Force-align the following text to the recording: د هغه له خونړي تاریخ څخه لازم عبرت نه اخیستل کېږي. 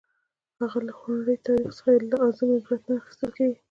د 0.57 0.59
هغه 0.61 0.79
له 0.87 0.93
خونړي 0.99 1.35
تاریخ 1.47 1.71
څخه 1.77 1.91
لازم 2.11 2.47
عبرت 2.57 2.81
نه 2.89 2.93
اخیستل 3.01 3.31
کېږي. 3.37 3.57